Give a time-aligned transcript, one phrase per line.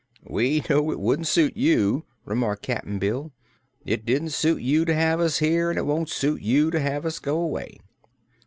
[0.27, 3.33] "We knew it wouldn't suit you," remarked Cap'n Bill.
[3.85, 7.05] "It didn't suit you to have us here, and it won't suit you to have
[7.05, 7.77] us go away."